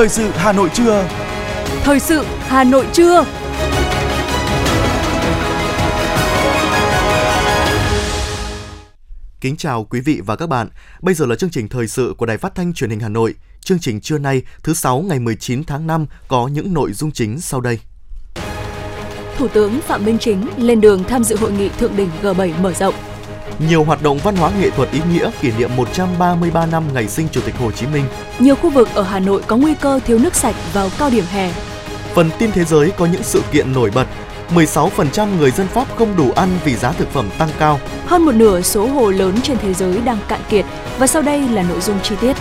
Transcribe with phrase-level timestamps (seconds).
[0.00, 1.08] Thời sự Hà Nội trưa.
[1.82, 3.24] Thời sự Hà Nội trưa.
[9.40, 10.68] Kính chào quý vị và các bạn.
[11.02, 13.34] Bây giờ là chương trình thời sự của Đài Phát thanh Truyền hình Hà Nội.
[13.60, 17.40] Chương trình trưa nay, thứ sáu ngày 19 tháng 5 có những nội dung chính
[17.40, 17.78] sau đây.
[19.36, 22.72] Thủ tướng Phạm Minh Chính lên đường tham dự hội nghị thượng đỉnh G7 mở
[22.72, 22.94] rộng.
[23.68, 27.28] Nhiều hoạt động văn hóa nghệ thuật ý nghĩa kỷ niệm 133 năm ngày sinh
[27.32, 28.04] Chủ tịch Hồ Chí Minh.
[28.38, 31.24] Nhiều khu vực ở Hà Nội có nguy cơ thiếu nước sạch vào cao điểm
[31.32, 31.52] hè.
[32.14, 34.06] Phần tin thế giới có những sự kiện nổi bật.
[34.54, 37.80] 16% người dân Pháp không đủ ăn vì giá thực phẩm tăng cao.
[38.06, 40.64] Hơn một nửa số hồ lớn trên thế giới đang cạn kiệt
[40.98, 42.36] và sau đây là nội dung chi tiết.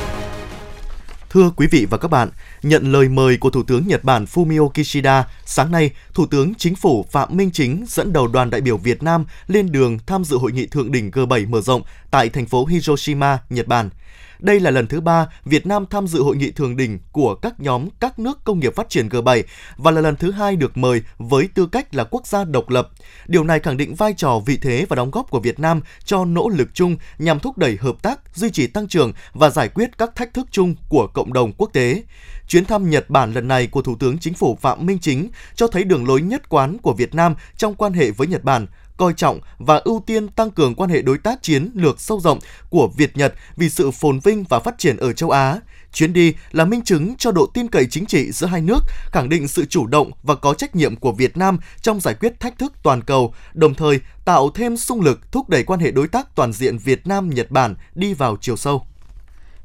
[1.30, 2.30] Thưa quý vị và các bạn,
[2.64, 6.76] nhận lời mời của Thủ tướng Nhật Bản Fumio Kishida, sáng nay, Thủ tướng Chính
[6.76, 10.38] phủ Phạm Minh Chính dẫn đầu đoàn đại biểu Việt Nam lên đường tham dự
[10.38, 13.90] hội nghị thượng đỉnh G7 mở rộng tại thành phố Hiroshima, Nhật Bản.
[14.40, 17.60] Đây là lần thứ ba Việt Nam tham dự hội nghị thường đỉnh của các
[17.60, 19.44] nhóm các nước công nghiệp phát triển G7
[19.78, 22.90] và là lần thứ hai được mời với tư cách là quốc gia độc lập.
[23.28, 26.26] Điều này khẳng định vai trò, vị thế và đóng góp của Việt Nam cho
[26.26, 29.98] nỗ lực chung nhằm thúc đẩy hợp tác, duy trì tăng trưởng và giải quyết
[29.98, 32.04] các thách thức chung của cộng đồng quốc tế.
[32.48, 35.68] Chuyến thăm Nhật Bản lần này của Thủ tướng Chính phủ Phạm Minh Chính cho
[35.68, 38.68] thấy đường lối nhất quán của Việt Nam trong quan hệ với Nhật Bản,
[39.00, 42.40] coi trọng và ưu tiên tăng cường quan hệ đối tác chiến lược sâu rộng
[42.70, 45.60] của Việt Nhật vì sự phồn vinh và phát triển ở châu Á.
[45.94, 48.80] Chuyến đi là minh chứng cho độ tin cậy chính trị giữa hai nước,
[49.12, 52.40] khẳng định sự chủ động và có trách nhiệm của Việt Nam trong giải quyết
[52.40, 56.08] thách thức toàn cầu, đồng thời tạo thêm sung lực thúc đẩy quan hệ đối
[56.08, 58.86] tác toàn diện Việt Nam Nhật Bản đi vào chiều sâu.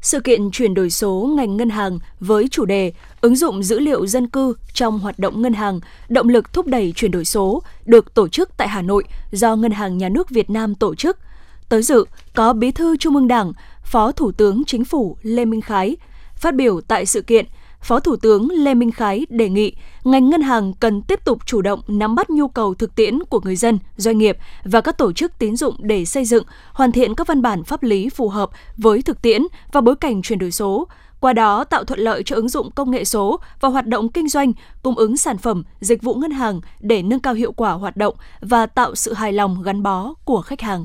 [0.05, 4.07] Sự kiện chuyển đổi số ngành ngân hàng với chủ đề ứng dụng dữ liệu
[4.07, 8.15] dân cư trong hoạt động ngân hàng, động lực thúc đẩy chuyển đổi số được
[8.15, 11.19] tổ chức tại Hà Nội do Ngân hàng Nhà nước Việt Nam tổ chức.
[11.69, 13.53] Tới dự có Bí thư Trung ương Đảng,
[13.85, 15.97] Phó Thủ tướng Chính phủ Lê Minh Khái.
[16.37, 17.47] Phát biểu tại sự kiện,
[17.85, 19.73] Phó Thủ tướng Lê Minh Khái đề nghị
[20.05, 23.41] ngành ngân hàng cần tiếp tục chủ động nắm bắt nhu cầu thực tiễn của
[23.45, 27.15] người dân, doanh nghiệp và các tổ chức tín dụng để xây dựng, hoàn thiện
[27.15, 29.43] các văn bản pháp lý phù hợp với thực tiễn
[29.73, 30.89] và bối cảnh chuyển đổi số,
[31.21, 34.29] qua đó tạo thuận lợi cho ứng dụng công nghệ số và hoạt động kinh
[34.29, 34.53] doanh,
[34.83, 38.15] cung ứng sản phẩm, dịch vụ ngân hàng để nâng cao hiệu quả hoạt động
[38.41, 40.85] và tạo sự hài lòng gắn bó của khách hàng.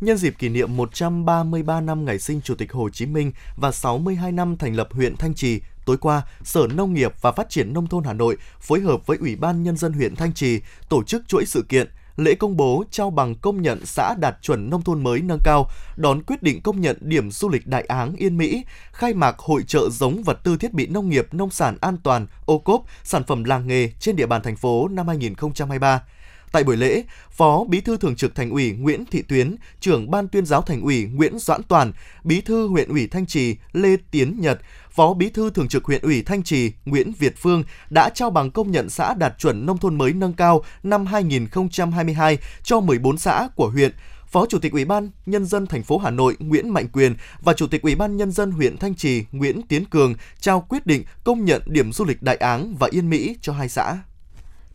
[0.00, 4.32] Nhân dịp kỷ niệm 133 năm ngày sinh Chủ tịch Hồ Chí Minh và 62
[4.32, 7.86] năm thành lập huyện Thanh Trì, Tối qua, Sở Nông nghiệp và Phát triển Nông
[7.86, 11.28] thôn Hà Nội phối hợp với Ủy ban Nhân dân huyện Thanh Trì tổ chức
[11.28, 15.02] chuỗi sự kiện lễ công bố trao bằng công nhận xã đạt chuẩn nông thôn
[15.02, 18.64] mới nâng cao, đón quyết định công nhận điểm du lịch Đại Áng Yên Mỹ,
[18.92, 22.26] khai mạc hội trợ giống vật tư thiết bị nông nghiệp nông sản an toàn,
[22.46, 26.02] ô cốp, sản phẩm làng nghề trên địa bàn thành phố năm 2023.
[26.52, 30.28] Tại buổi lễ, Phó Bí thư Thường trực Thành ủy Nguyễn Thị Tuyến, trưởng Ban
[30.28, 31.92] tuyên giáo Thành ủy Nguyễn Doãn Toàn,
[32.24, 36.02] Bí thư huyện ủy Thanh Trì Lê Tiến Nhật, Phó Bí thư Thường trực huyện
[36.02, 39.78] ủy Thanh Trì Nguyễn Việt Phương đã trao bằng công nhận xã đạt chuẩn nông
[39.78, 43.92] thôn mới nâng cao năm 2022 cho 14 xã của huyện.
[44.26, 47.52] Phó Chủ tịch Ủy ban Nhân dân thành phố Hà Nội Nguyễn Mạnh Quyền và
[47.52, 51.04] Chủ tịch Ủy ban Nhân dân huyện Thanh Trì Nguyễn Tiến Cường trao quyết định
[51.24, 53.98] công nhận điểm du lịch Đại Áng và Yên Mỹ cho hai xã.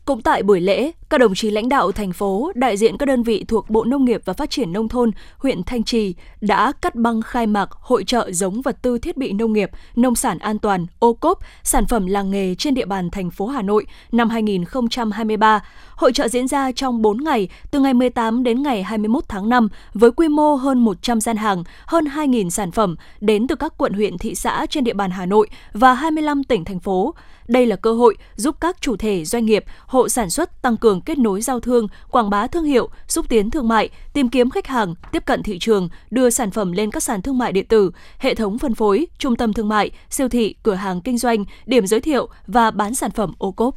[0.07, 3.23] Cũng tại buổi lễ, các đồng chí lãnh đạo thành phố, đại diện các đơn
[3.23, 6.95] vị thuộc Bộ Nông nghiệp và Phát triển Nông thôn, huyện Thanh Trì đã cắt
[6.95, 10.59] băng khai mạc hội trợ giống vật tư thiết bị nông nghiệp, nông sản an
[10.59, 14.29] toàn, ô cốp, sản phẩm làng nghề trên địa bàn thành phố Hà Nội năm
[14.29, 15.63] 2023.
[15.95, 19.69] Hội trợ diễn ra trong 4 ngày, từ ngày 18 đến ngày 21 tháng 5,
[19.94, 23.94] với quy mô hơn 100 gian hàng, hơn 2.000 sản phẩm đến từ các quận
[23.94, 27.13] huyện thị xã trên địa bàn Hà Nội và 25 tỉnh thành phố.
[27.47, 31.02] Đây là cơ hội giúp các chủ thể doanh nghiệp, hộ sản xuất tăng cường
[31.02, 34.68] kết nối giao thương, quảng bá thương hiệu, xúc tiến thương mại, tìm kiếm khách
[34.68, 37.91] hàng, tiếp cận thị trường, đưa sản phẩm lên các sàn thương mại điện tử,
[38.19, 41.88] hệ thống phân phối, trung tâm thương mại, siêu thị, cửa hàng kinh doanh, điểm
[41.88, 43.75] giới thiệu và bán sản phẩm ô cốp.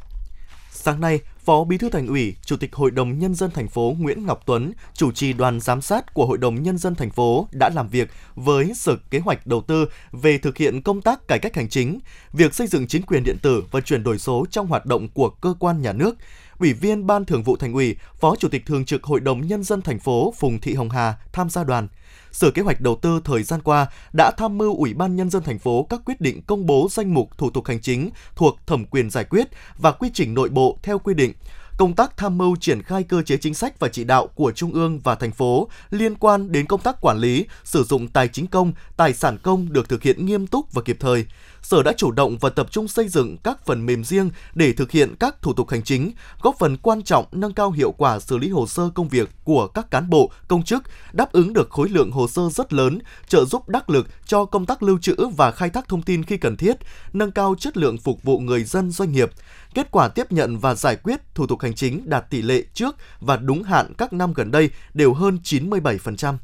[0.71, 3.97] Sáng nay, Phó Bí thư Thành ủy, Chủ tịch Hội đồng nhân dân thành phố
[3.99, 7.49] Nguyễn Ngọc Tuấn, chủ trì đoàn giám sát của Hội đồng nhân dân thành phố
[7.53, 11.39] đã làm việc với Sở Kế hoạch Đầu tư về thực hiện công tác cải
[11.39, 11.99] cách hành chính,
[12.33, 15.31] việc xây dựng chính quyền điện tử và chuyển đổi số trong hoạt động của
[15.31, 16.17] cơ quan nhà nước.
[16.59, 19.63] Ủy viên Ban Thường vụ Thành ủy, Phó Chủ tịch Thường trực Hội đồng nhân
[19.65, 21.89] dân thành phố Phùng Thị Hồng Hà tham gia đoàn.
[22.33, 25.43] Sở Kế hoạch Đầu tư thời gian qua đã tham mưu Ủy ban Nhân dân
[25.43, 28.85] thành phố các quyết định công bố danh mục thủ tục hành chính thuộc thẩm
[28.85, 29.49] quyền giải quyết
[29.79, 31.33] và quy trình nội bộ theo quy định
[31.81, 34.73] công tác tham mưu triển khai cơ chế chính sách và chỉ đạo của Trung
[34.73, 38.47] ương và thành phố liên quan đến công tác quản lý, sử dụng tài chính
[38.47, 41.27] công, tài sản công được thực hiện nghiêm túc và kịp thời.
[41.63, 44.91] Sở đã chủ động và tập trung xây dựng các phần mềm riêng để thực
[44.91, 46.13] hiện các thủ tục hành chính,
[46.43, 49.67] góp phần quan trọng nâng cao hiệu quả xử lý hồ sơ công việc của
[49.67, 52.99] các cán bộ, công chức, đáp ứng được khối lượng hồ sơ rất lớn,
[53.29, 56.37] trợ giúp đắc lực cho công tác lưu trữ và khai thác thông tin khi
[56.37, 56.77] cần thiết,
[57.13, 59.31] nâng cao chất lượng phục vụ người dân doanh nghiệp.
[59.75, 62.97] Kết quả tiếp nhận và giải quyết thủ tục hành chính đạt tỷ lệ trước
[63.21, 66.37] và đúng hạn các năm gần đây đều hơn 97%.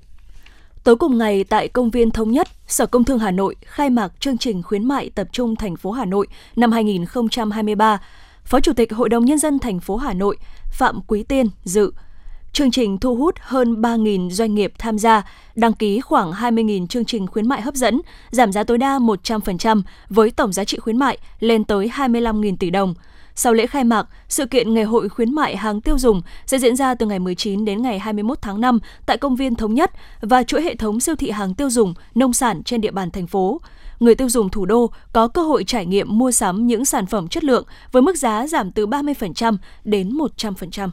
[0.87, 4.13] Tối cùng ngày tại công viên Thống Nhất, Sở Công Thương Hà Nội khai mạc
[4.21, 8.01] chương trình khuyến mại tập trung thành phố Hà Nội năm 2023.
[8.45, 10.37] Phó Chủ tịch Hội đồng Nhân dân thành phố Hà Nội
[10.73, 11.93] Phạm Quý Tiên dự.
[12.53, 17.05] Chương trình thu hút hơn 3.000 doanh nghiệp tham gia, đăng ký khoảng 20.000 chương
[17.05, 18.01] trình khuyến mại hấp dẫn,
[18.31, 22.71] giảm giá tối đa 100% với tổng giá trị khuyến mại lên tới 25.000 tỷ
[22.71, 22.95] đồng–
[23.37, 26.77] sau lễ khai mạc, sự kiện Ngày hội khuyến mại hàng tiêu dùng sẽ diễn
[26.77, 29.91] ra từ ngày 19 đến ngày 21 tháng 5 tại công viên Thống Nhất
[30.21, 33.27] và chuỗi hệ thống siêu thị hàng tiêu dùng, nông sản trên địa bàn thành
[33.27, 33.61] phố.
[34.01, 37.29] Người tiêu dùng thủ đô có cơ hội trải nghiệm mua sắm những sản phẩm
[37.29, 40.89] chất lượng với mức giá giảm từ 30% đến 100%.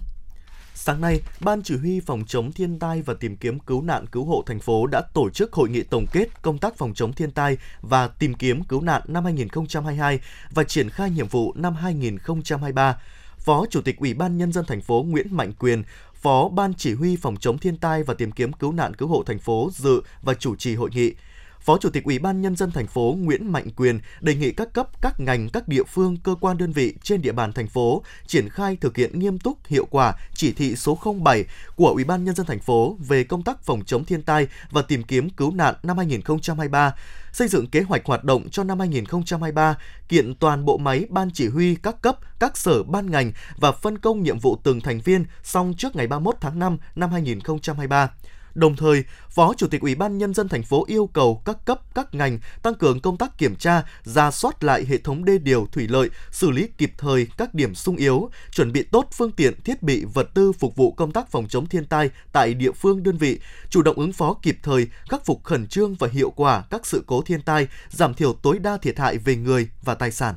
[0.76, 4.26] Sáng nay, Ban Chỉ huy Phòng chống thiên tai và tìm kiếm cứu nạn cứu
[4.26, 7.32] hộ thành phố đã tổ chức hội nghị tổng kết công tác phòng chống thiên
[7.32, 10.20] tai và tìm kiếm cứu nạn năm 2022
[10.52, 12.98] và triển khai nhiệm vụ năm 2023.
[13.38, 15.84] Phó Chủ tịch Ủy ban Nhân dân thành phố Nguyễn Mạnh Quyền,
[16.14, 19.24] Phó Ban Chỉ huy Phòng chống thiên tai và tìm kiếm cứu nạn cứu hộ
[19.24, 21.14] thành phố dự và chủ trì hội nghị.
[21.64, 24.74] Phó Chủ tịch Ủy ban Nhân dân thành phố Nguyễn Mạnh Quyền đề nghị các
[24.74, 28.04] cấp, các ngành, các địa phương, cơ quan đơn vị trên địa bàn thành phố
[28.28, 31.46] triển khai thực hiện nghiêm túc, hiệu quả chỉ thị số 07
[31.76, 34.82] của Ủy ban Nhân dân thành phố về công tác phòng chống thiên tai và
[34.82, 36.96] tìm kiếm cứu nạn năm 2023
[37.34, 39.78] xây dựng kế hoạch hoạt động cho năm 2023,
[40.10, 43.98] kiện toàn bộ máy ban chỉ huy các cấp, các sở ban ngành và phân
[43.98, 48.10] công nhiệm vụ từng thành viên xong trước ngày 31 tháng 5 năm 2023.
[48.56, 51.80] Đồng thời, Phó Chủ tịch Ủy ban Nhân dân thành phố yêu cầu các cấp,
[51.96, 55.68] các ngành tăng cường công tác kiểm tra, ra soát lại hệ thống đê điều
[55.72, 59.62] thủy lợi, xử lý kịp thời các điểm sung yếu, chuẩn bị tốt phương tiện,
[59.62, 63.04] thiết bị, vật tư phục vụ công tác phòng chống thiên tai tại địa phương
[63.04, 63.40] đơn vị,
[63.70, 67.04] chủ động ứng phó kịp thời, khắc phục khẩn trương và hiệu quả các sự
[67.08, 70.36] cố thiên tai, giảm thiểu tối đa thiệt hại về người và tài sản.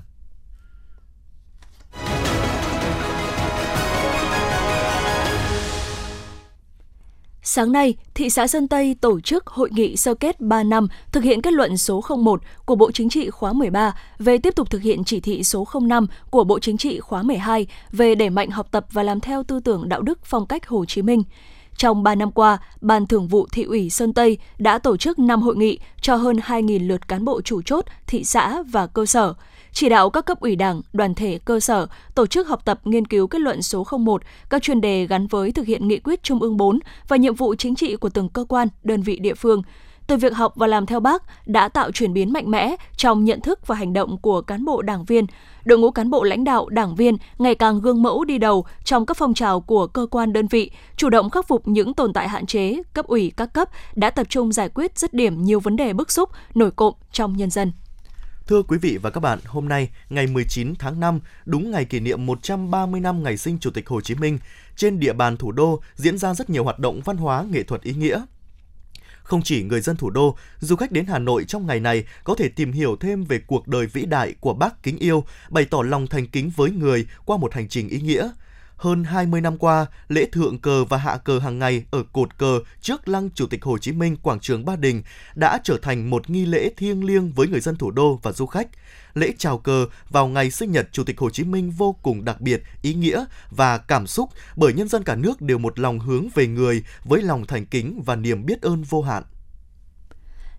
[7.48, 11.24] Sáng nay, thị xã Sơn Tây tổ chức hội nghị sơ kết 3 năm thực
[11.24, 14.82] hiện kết luận số 01 của Bộ Chính trị khóa 13 về tiếp tục thực
[14.82, 18.68] hiện chỉ thị số 05 của Bộ Chính trị khóa 12 về đẩy mạnh học
[18.70, 21.22] tập và làm theo tư tưởng đạo đức phong cách Hồ Chí Minh.
[21.76, 25.42] Trong 3 năm qua, Ban Thường vụ Thị ủy Sơn Tây đã tổ chức 5
[25.42, 29.34] hội nghị cho hơn 2.000 lượt cán bộ chủ chốt, thị xã và cơ sở–
[29.76, 33.06] chỉ đạo các cấp ủy đảng, đoàn thể cơ sở tổ chức học tập nghiên
[33.06, 36.40] cứu kết luận số 01, các chuyên đề gắn với thực hiện nghị quyết Trung
[36.40, 36.78] ương 4
[37.08, 39.62] và nhiệm vụ chính trị của từng cơ quan, đơn vị địa phương.
[40.06, 43.40] Từ việc học và làm theo bác đã tạo chuyển biến mạnh mẽ trong nhận
[43.40, 45.26] thức và hành động của cán bộ đảng viên.
[45.64, 49.06] Đội ngũ cán bộ lãnh đạo, đảng viên ngày càng gương mẫu đi đầu trong
[49.06, 52.28] các phong trào của cơ quan đơn vị, chủ động khắc phục những tồn tại
[52.28, 55.76] hạn chế, cấp ủy các cấp đã tập trung giải quyết dứt điểm nhiều vấn
[55.76, 57.72] đề bức xúc, nổi cộm trong nhân dân.
[58.46, 62.00] Thưa quý vị và các bạn, hôm nay, ngày 19 tháng 5, đúng ngày kỷ
[62.00, 64.38] niệm 130 năm ngày sinh Chủ tịch Hồ Chí Minh,
[64.76, 67.82] trên địa bàn thủ đô diễn ra rất nhiều hoạt động văn hóa nghệ thuật
[67.82, 68.22] ý nghĩa.
[69.22, 72.34] Không chỉ người dân thủ đô, du khách đến Hà Nội trong ngày này có
[72.34, 75.82] thể tìm hiểu thêm về cuộc đời vĩ đại của bác kính yêu, bày tỏ
[75.82, 78.30] lòng thành kính với người qua một hành trình ý nghĩa–
[78.76, 82.60] hơn 20 năm qua, lễ thượng cờ và hạ cờ hàng ngày ở cột cờ
[82.80, 85.02] trước lăng Chủ tịch Hồ Chí Minh quảng trường Ba Đình
[85.34, 88.46] đã trở thành một nghi lễ thiêng liêng với người dân thủ đô và du
[88.46, 88.68] khách.
[89.14, 92.40] Lễ chào cờ vào ngày sinh nhật Chủ tịch Hồ Chí Minh vô cùng đặc
[92.40, 96.28] biệt, ý nghĩa và cảm xúc bởi nhân dân cả nước đều một lòng hướng
[96.34, 99.22] về người với lòng thành kính và niềm biết ơn vô hạn.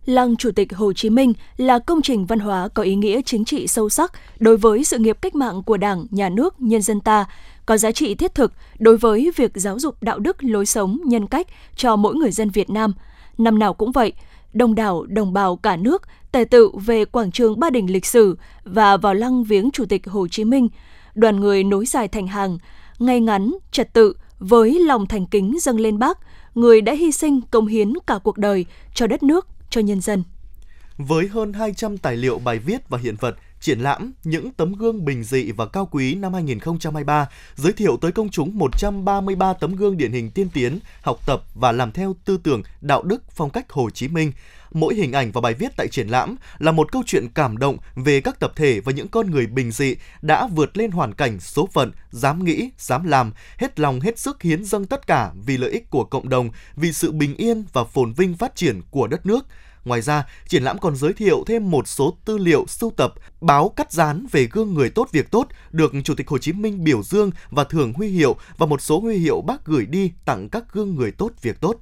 [0.05, 3.45] Lăng Chủ tịch Hồ Chí Minh là công trình văn hóa có ý nghĩa chính
[3.45, 7.01] trị sâu sắc đối với sự nghiệp cách mạng của Đảng, Nhà nước, nhân dân
[7.01, 7.25] ta,
[7.67, 11.27] có giá trị thiết thực đối với việc giáo dục đạo đức lối sống, nhân
[11.27, 12.93] cách cho mỗi người dân Việt Nam.
[13.37, 14.13] Năm nào cũng vậy,
[14.53, 18.37] đông đảo đồng bào cả nước tề tự về quảng trường Ba Đình lịch sử
[18.63, 20.67] và vào lăng viếng Chủ tịch Hồ Chí Minh.
[21.15, 22.57] Đoàn người nối dài thành hàng,
[22.99, 26.17] ngay ngắn, trật tự, với lòng thành kính dâng lên bác,
[26.55, 30.23] người đã hy sinh công hiến cả cuộc đời cho đất nước, cho nhân dân.
[30.97, 35.05] Với hơn 200 tài liệu bài viết và hiện vật, triển lãm những tấm gương
[35.05, 39.97] bình dị và cao quý năm 2023 giới thiệu tới công chúng 133 tấm gương
[39.97, 43.71] điển hình tiên tiến, học tập và làm theo tư tưởng đạo đức phong cách
[43.71, 44.31] Hồ Chí Minh.
[44.71, 47.77] Mỗi hình ảnh và bài viết tại triển lãm là một câu chuyện cảm động
[47.95, 51.39] về các tập thể và những con người bình dị đã vượt lên hoàn cảnh
[51.39, 55.57] số phận, dám nghĩ, dám làm, hết lòng hết sức hiến dâng tất cả vì
[55.57, 59.07] lợi ích của cộng đồng, vì sự bình yên và phồn vinh phát triển của
[59.07, 59.45] đất nước–
[59.87, 63.69] Ngoài ra, triển lãm còn giới thiệu thêm một số tư liệu sưu tập, báo
[63.69, 67.03] cắt dán về gương người tốt việc tốt được Chủ tịch Hồ Chí Minh biểu
[67.03, 70.73] dương và thưởng huy hiệu và một số huy hiệu bác gửi đi tặng các
[70.73, 71.75] gương người tốt việc tốt.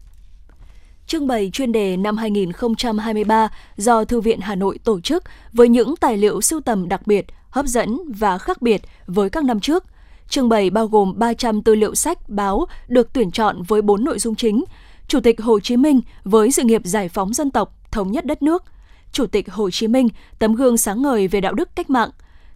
[1.07, 5.95] Trưng bày chuyên đề năm 2023 do Thư viện Hà Nội tổ chức với những
[5.95, 9.83] tài liệu sưu tầm đặc biệt, hấp dẫn và khác biệt với các năm trước.
[10.29, 14.19] Trưng bày bao gồm 300 tư liệu sách, báo được tuyển chọn với 4 nội
[14.19, 14.63] dung chính.
[15.07, 18.41] Chủ tịch Hồ Chí Minh với sự nghiệp giải phóng dân tộc, thống nhất đất
[18.41, 18.63] nước.
[19.11, 20.07] Chủ tịch Hồ Chí Minh
[20.39, 22.09] tấm gương sáng ngời về đạo đức cách mạng.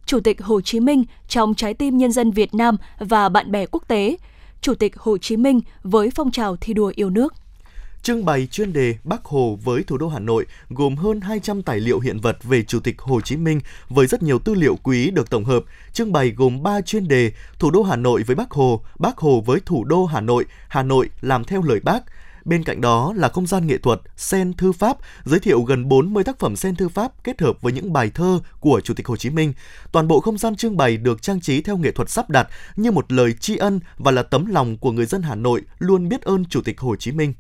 [0.06, 3.66] Chủ tịch Hồ Chí Minh trong trái tim nhân dân Việt Nam và bạn bè
[3.66, 4.18] quốc tế.
[4.62, 7.34] Chủ tịch Hồ Chí Minh với phong trào thi đua yêu nước.
[8.04, 11.80] Trưng bày chuyên đề Bắc Hồ với thủ đô Hà Nội gồm hơn 200 tài
[11.80, 15.12] liệu hiện vật về Chủ tịch Hồ Chí Minh với rất nhiều tư liệu quý
[15.12, 15.64] được tổng hợp.
[15.94, 19.44] Trưng bày gồm 3 chuyên đề Thủ đô Hà Nội với Bắc Hồ, Bắc Hồ
[19.46, 22.04] với thủ đô Hà Nội, Hà Nội làm theo lời Bác,
[22.50, 26.24] Bên cạnh đó là không gian nghệ thuật Sen Thư Pháp, giới thiệu gần 40
[26.24, 29.16] tác phẩm Sen Thư Pháp kết hợp với những bài thơ của Chủ tịch Hồ
[29.16, 29.54] Chí Minh.
[29.92, 32.92] Toàn bộ không gian trưng bày được trang trí theo nghệ thuật sắp đặt như
[32.92, 36.22] một lời tri ân và là tấm lòng của người dân Hà Nội luôn biết
[36.22, 37.34] ơn Chủ tịch Hồ Chí Minh.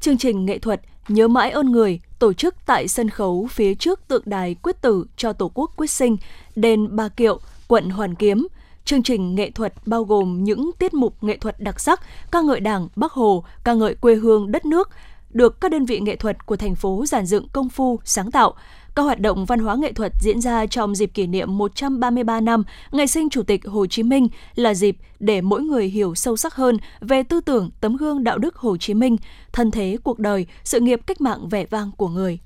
[0.00, 4.08] Chương trình nghệ thuật Nhớ mãi ơn người tổ chức tại sân khấu phía trước
[4.08, 6.16] tượng đài quyết tử cho Tổ quốc quyết sinh,
[6.56, 8.46] đền Ba Kiệu, quận Hoàn Kiếm.
[8.84, 12.60] Chương trình nghệ thuật bao gồm những tiết mục nghệ thuật đặc sắc, ca ngợi
[12.60, 14.90] Đảng, Bắc Hồ, ca ngợi quê hương đất nước,
[15.30, 18.54] được các đơn vị nghệ thuật của thành phố giản dựng công phu, sáng tạo.
[18.94, 22.64] Các hoạt động văn hóa nghệ thuật diễn ra trong dịp kỷ niệm 133 năm
[22.90, 26.54] ngày sinh Chủ tịch Hồ Chí Minh là dịp để mỗi người hiểu sâu sắc
[26.54, 29.16] hơn về tư tưởng tấm gương đạo đức Hồ Chí Minh,
[29.52, 32.38] thân thế cuộc đời, sự nghiệp cách mạng vẻ vang của người.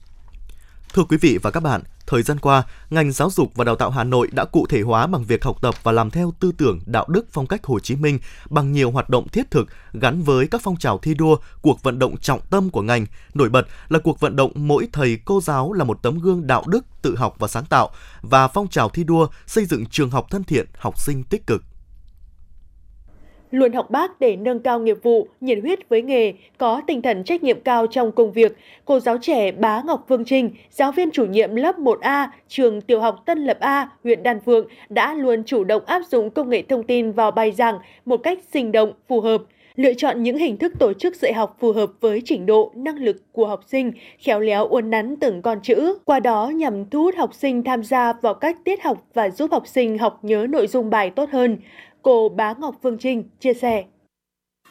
[0.94, 3.90] Thưa quý vị và các bạn, Thời gian qua, ngành giáo dục và đào tạo
[3.90, 6.80] Hà Nội đã cụ thể hóa bằng việc học tập và làm theo tư tưởng
[6.86, 8.18] đạo đức phong cách Hồ Chí Minh
[8.50, 11.98] bằng nhiều hoạt động thiết thực gắn với các phong trào thi đua, cuộc vận
[11.98, 13.06] động trọng tâm của ngành.
[13.34, 16.64] Nổi bật là cuộc vận động mỗi thầy cô giáo là một tấm gương đạo
[16.66, 17.90] đức, tự học và sáng tạo
[18.22, 21.62] và phong trào thi đua xây dựng trường học thân thiện, học sinh tích cực
[23.50, 27.24] luôn học bác để nâng cao nghiệp vụ, nhiệt huyết với nghề, có tinh thần
[27.24, 28.56] trách nhiệm cao trong công việc.
[28.84, 33.00] Cô giáo trẻ Bá Ngọc Phương Trinh, giáo viên chủ nhiệm lớp 1A, trường tiểu
[33.00, 36.62] học Tân Lập A, huyện Đan Phượng đã luôn chủ động áp dụng công nghệ
[36.62, 39.42] thông tin vào bài giảng một cách sinh động, phù hợp
[39.76, 42.98] lựa chọn những hình thức tổ chức dạy học phù hợp với trình độ, năng
[42.98, 47.02] lực của học sinh, khéo léo uốn nắn từng con chữ, qua đó nhằm thu
[47.02, 50.46] hút học sinh tham gia vào các tiết học và giúp học sinh học nhớ
[50.50, 51.58] nội dung bài tốt hơn.
[52.06, 53.84] Cô Bá Ngọc Phương Trinh chia sẻ.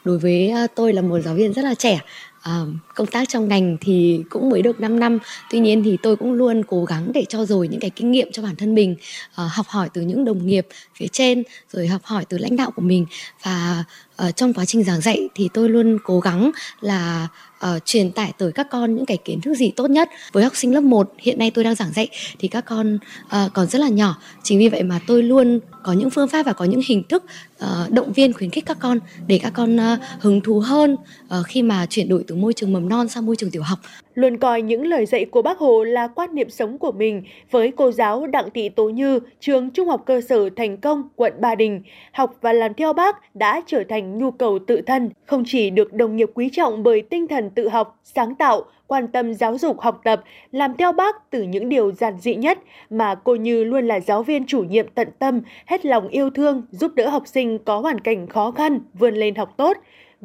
[0.04, 2.00] Đối với à, tôi là một giáo viên rất là trẻ,
[2.42, 2.60] à,
[2.94, 5.18] công tác trong ngành thì cũng mới được 5 năm
[5.50, 8.32] tuy nhiên thì tôi cũng luôn cố gắng để cho rồi những cái kinh nghiệm
[8.32, 8.96] cho bản thân mình
[9.34, 12.70] à, học hỏi từ những đồng nghiệp phía trên rồi học hỏi từ lãnh đạo
[12.70, 13.06] của mình
[13.42, 13.84] và
[14.24, 17.28] uh, trong quá trình giảng dạy thì tôi luôn cố gắng là
[17.66, 20.08] uh, truyền tải tới các con những cái kiến thức gì tốt nhất.
[20.32, 22.08] Với học sinh lớp 1 hiện nay tôi đang giảng dạy
[22.38, 24.18] thì các con uh, còn rất là nhỏ.
[24.42, 27.24] Chính vì vậy mà tôi luôn có những phương pháp và có những hình thức
[27.64, 31.46] uh, động viên khuyến khích các con để các con uh, hứng thú hơn uh,
[31.46, 33.78] khi mà chuyển đổi từ môi trường mầm non sang môi trường tiểu học
[34.16, 37.72] luôn coi những lời dạy của bác Hồ là quan niệm sống của mình với
[37.76, 41.54] cô giáo Đặng Thị Tố Như, trường Trung học cơ sở Thành Công, quận Ba
[41.54, 41.82] Đình.
[42.12, 45.92] Học và làm theo bác đã trở thành nhu cầu tự thân, không chỉ được
[45.92, 49.80] đồng nghiệp quý trọng bởi tinh thần tự học, sáng tạo, quan tâm giáo dục
[49.80, 52.58] học tập, làm theo bác từ những điều giản dị nhất
[52.90, 56.62] mà cô Như luôn là giáo viên chủ nhiệm tận tâm, hết lòng yêu thương,
[56.70, 59.76] giúp đỡ học sinh có hoàn cảnh khó khăn, vươn lên học tốt.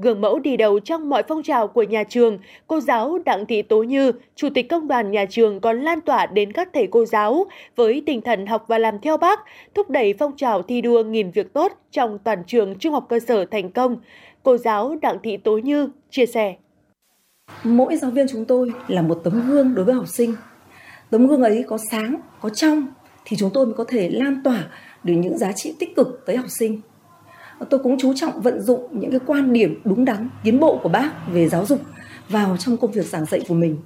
[0.01, 3.61] Gương mẫu đi đầu trong mọi phong trào của nhà trường, cô giáo Đặng Thị
[3.61, 7.05] Tố Như, Chủ tịch Công đoàn nhà trường còn lan tỏa đến các thầy cô
[7.05, 9.39] giáo với tinh thần học và làm theo bác,
[9.73, 13.19] thúc đẩy phong trào thi đua nghìn việc tốt trong toàn trường trung học cơ
[13.19, 13.97] sở thành công.
[14.43, 16.55] Cô giáo Đặng Thị Tố Như chia sẻ.
[17.63, 20.35] Mỗi giáo viên chúng tôi là một tấm gương đối với học sinh.
[21.09, 22.87] Tấm gương ấy có sáng, có trong
[23.25, 24.67] thì chúng tôi mới có thể lan tỏa
[25.03, 26.81] được những giá trị tích cực tới học sinh
[27.69, 30.89] tôi cũng chú trọng vận dụng những cái quan điểm đúng đắn, tiến bộ của
[30.89, 31.81] bác về giáo dục
[32.29, 33.77] vào trong công việc giảng dạy của mình.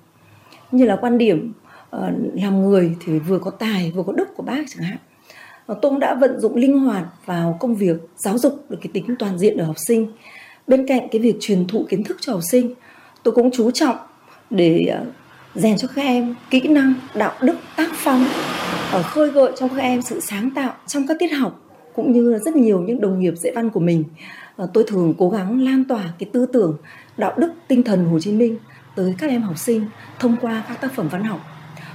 [0.72, 1.54] Như là quan điểm
[1.90, 4.98] ờ, làm người thì vừa có tài, vừa có đức của bác chẳng hạn.
[5.68, 9.16] Tôi cũng đã vận dụng linh hoạt vào công việc giáo dục được cái tính
[9.20, 10.08] toàn diện ở học sinh.
[10.68, 12.74] Bên cạnh cái việc truyền thụ kiến thức cho học sinh,
[13.24, 13.98] tôi cũng chú trọng
[14.50, 15.06] để ờ,
[15.56, 18.26] rèn cho các em kỹ năng, đạo đức, tác phong
[18.92, 21.65] ở khơi gợi cho các em sự sáng tạo trong các tiết học
[21.96, 24.04] cũng như rất nhiều những đồng nghiệp dạy văn của mình.
[24.56, 26.78] Ờ, tôi thường cố gắng lan tỏa cái tư tưởng,
[27.18, 28.58] đạo đức, tinh thần Hồ Chí Minh
[28.96, 29.86] tới các em học sinh
[30.20, 31.40] thông qua các tác phẩm văn học.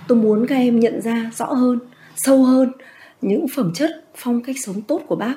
[0.09, 1.79] Tôi muốn các em nhận ra rõ hơn,
[2.17, 2.73] sâu hơn
[3.21, 5.35] những phẩm chất, phong cách sống tốt của bác.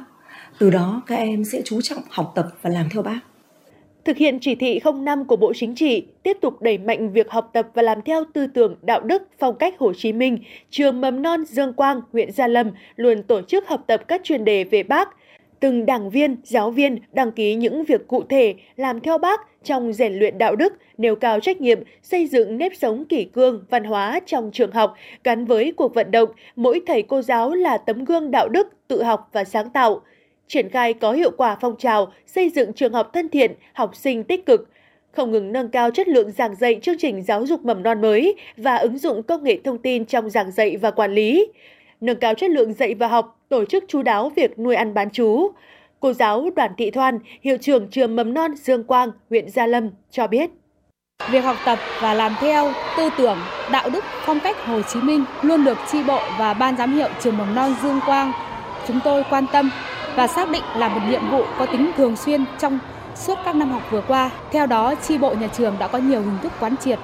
[0.59, 3.19] Từ đó các em sẽ chú trọng học tập và làm theo bác
[4.05, 7.49] thực hiện chỉ thị 05 của Bộ Chính trị, tiếp tục đẩy mạnh việc học
[7.53, 10.37] tập và làm theo tư tưởng đạo đức phong cách Hồ Chí Minh,
[10.69, 14.45] trường mầm non Dương Quang, huyện Gia Lâm luôn tổ chức học tập các chuyên
[14.45, 15.09] đề về Bác.
[15.59, 19.93] Từng đảng viên, giáo viên đăng ký những việc cụ thể làm theo Bác trong
[19.93, 23.83] rèn luyện đạo đức, nêu cao trách nhiệm, xây dựng nếp sống kỷ cương, văn
[23.83, 28.05] hóa trong trường học, gắn với cuộc vận động, mỗi thầy cô giáo là tấm
[28.05, 30.01] gương đạo đức, tự học và sáng tạo–
[30.53, 34.23] triển khai có hiệu quả phong trào xây dựng trường học thân thiện, học sinh
[34.23, 34.69] tích cực,
[35.11, 38.35] không ngừng nâng cao chất lượng giảng dạy chương trình giáo dục mầm non mới
[38.57, 41.47] và ứng dụng công nghệ thông tin trong giảng dạy và quản lý,
[42.01, 45.09] nâng cao chất lượng dạy và học, tổ chức chú đáo việc nuôi ăn bán
[45.09, 45.51] chú.
[45.99, 49.89] Cô giáo Đoàn Thị Thoan, hiệu trưởng trường mầm non Dương Quang, huyện Gia Lâm
[50.11, 50.49] cho biết.
[51.31, 53.37] Việc học tập và làm theo tư tưởng,
[53.71, 57.09] đạo đức, phong cách Hồ Chí Minh luôn được tri bộ và ban giám hiệu
[57.21, 58.31] trường mầm non Dương Quang
[58.87, 59.69] chúng tôi quan tâm
[60.15, 62.79] và xác định là một nhiệm vụ có tính thường xuyên trong
[63.15, 64.29] suốt các năm học vừa qua.
[64.51, 66.99] Theo đó, tri bộ nhà trường đã có nhiều hình thức quán triệt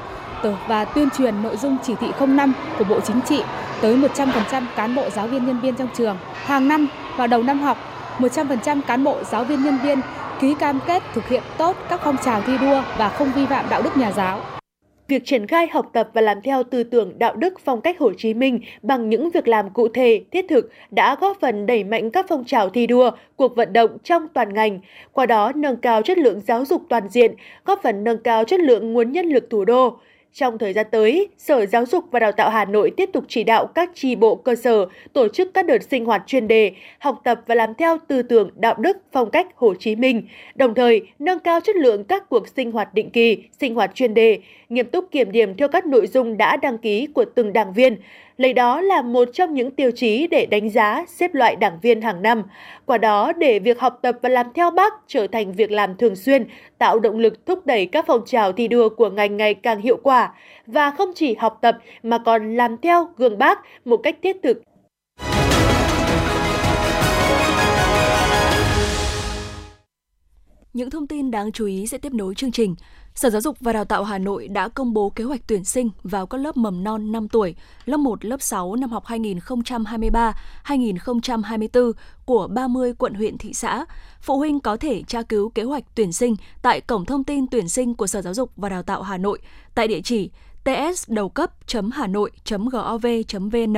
[0.68, 3.44] và tuyên truyền nội dung chỉ thị 05 của Bộ Chính trị
[3.82, 6.18] tới 100% cán bộ giáo viên nhân viên trong trường.
[6.46, 6.88] Hàng năm
[7.18, 7.78] vào đầu năm học,
[8.20, 10.02] 100% cán bộ giáo viên nhân viên
[10.40, 13.66] ký cam kết thực hiện tốt các phong trào thi đua và không vi phạm
[13.70, 14.59] đạo đức nhà giáo.
[15.10, 18.12] Việc triển khai học tập và làm theo tư tưởng đạo đức phong cách Hồ
[18.18, 22.12] Chí Minh bằng những việc làm cụ thể, thiết thực đã góp phần đẩy mạnh
[22.12, 24.80] các phong trào thi đua, cuộc vận động trong toàn ngành,
[25.12, 27.36] qua đó nâng cao chất lượng giáo dục toàn diện,
[27.66, 29.98] góp phần nâng cao chất lượng nguồn nhân lực thủ đô.
[30.34, 33.44] Trong thời gian tới, Sở Giáo dục và Đào tạo Hà Nội tiếp tục chỉ
[33.44, 37.22] đạo các tri bộ cơ sở tổ chức các đợt sinh hoạt chuyên đề, học
[37.24, 41.02] tập và làm theo tư tưởng đạo đức phong cách Hồ Chí Minh, đồng thời
[41.20, 44.40] nâng cao chất lượng các cuộc sinh hoạt định kỳ, sinh hoạt chuyên đề,
[44.70, 47.98] nghiêm túc kiểm điểm theo các nội dung đã đăng ký của từng đảng viên,
[48.38, 52.02] lấy đó là một trong những tiêu chí để đánh giá, xếp loại đảng viên
[52.02, 52.44] hàng năm.
[52.86, 56.16] Qua đó, để việc học tập và làm theo bác trở thành việc làm thường
[56.16, 56.46] xuyên,
[56.78, 60.00] tạo động lực thúc đẩy các phong trào thi đua của ngành ngày càng hiệu
[60.04, 60.34] quả.
[60.66, 64.62] Và không chỉ học tập mà còn làm theo gương bác một cách thiết thực
[70.74, 72.76] Những thông tin đáng chú ý sẽ tiếp nối chương trình.
[73.16, 75.90] Sở Giáo dục và Đào tạo Hà Nội đã công bố kế hoạch tuyển sinh
[76.04, 81.92] vào các lớp mầm non 5 tuổi, lớp 1, lớp 6 năm học 2023-2024
[82.26, 83.86] của 30 quận huyện thị xã.
[84.22, 87.70] Phụ huynh có thể tra cứu kế hoạch tuyển sinh tại cổng thông tin tuyển
[87.70, 89.40] sinh của Sở Giáo dục và Đào tạo Hà Nội
[89.76, 90.30] tại địa chỉ
[90.64, 93.76] ts đầu cấp.hà nội.gov.vn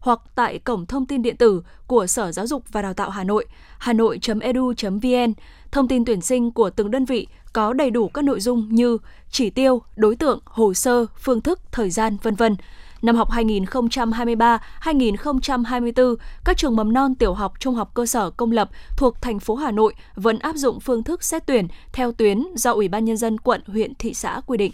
[0.00, 3.24] hoặc tại cổng thông tin điện tử của Sở Giáo dục và Đào tạo Hà
[3.24, 3.46] Nội,
[3.78, 5.32] hà nội.edu.vn.
[5.72, 8.98] Thông tin tuyển sinh của từng đơn vị có đầy đủ các nội dung như
[9.30, 12.56] chỉ tiêu, đối tượng, hồ sơ, phương thức, thời gian, vân vân.
[13.02, 18.70] Năm học 2023-2024, các trường mầm non tiểu học, trung học cơ sở công lập
[18.96, 22.72] thuộc thành phố Hà Nội vẫn áp dụng phương thức xét tuyển theo tuyến do
[22.72, 24.72] Ủy ban nhân dân quận, huyện, thị xã quy định.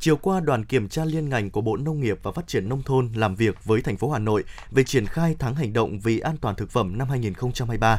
[0.00, 2.82] Chiều qua, đoàn kiểm tra liên ngành của Bộ Nông nghiệp và Phát triển Nông
[2.82, 6.18] thôn làm việc với thành phố Hà Nội về triển khai tháng hành động vì
[6.18, 7.98] an toàn thực phẩm năm 2023.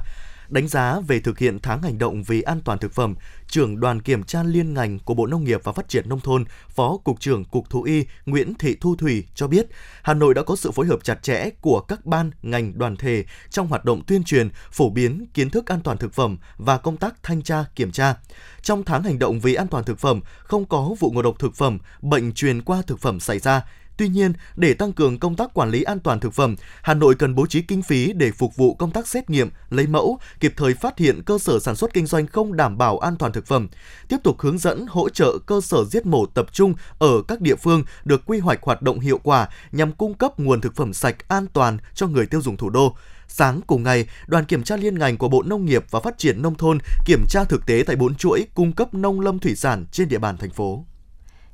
[0.49, 3.15] Đánh giá về thực hiện tháng hành động vì an toàn thực phẩm,
[3.47, 6.45] trưởng đoàn kiểm tra liên ngành của Bộ Nông nghiệp và Phát triển Nông thôn,
[6.69, 9.67] Phó Cục trưởng Cục Thú y Nguyễn Thị Thu Thủy cho biết,
[10.03, 13.23] Hà Nội đã có sự phối hợp chặt chẽ của các ban, ngành, đoàn thể
[13.49, 16.97] trong hoạt động tuyên truyền, phổ biến kiến thức an toàn thực phẩm và công
[16.97, 18.15] tác thanh tra, kiểm tra.
[18.61, 21.55] Trong tháng hành động vì an toàn thực phẩm, không có vụ ngộ độc thực
[21.55, 23.61] phẩm, bệnh truyền qua thực phẩm xảy ra,
[23.99, 27.15] Tuy nhiên, để tăng cường công tác quản lý an toàn thực phẩm, Hà Nội
[27.15, 30.53] cần bố trí kinh phí để phục vụ công tác xét nghiệm, lấy mẫu, kịp
[30.57, 33.47] thời phát hiện cơ sở sản xuất kinh doanh không đảm bảo an toàn thực
[33.47, 33.67] phẩm,
[34.07, 37.55] tiếp tục hướng dẫn hỗ trợ cơ sở giết mổ tập trung ở các địa
[37.55, 41.27] phương được quy hoạch hoạt động hiệu quả nhằm cung cấp nguồn thực phẩm sạch
[41.27, 42.95] an toàn cho người tiêu dùng thủ đô.
[43.27, 46.41] Sáng cùng ngày, đoàn kiểm tra liên ngành của Bộ Nông nghiệp và Phát triển
[46.41, 49.85] Nông thôn kiểm tra thực tế tại bốn chuỗi cung cấp nông lâm thủy sản
[49.91, 50.85] trên địa bàn thành phố.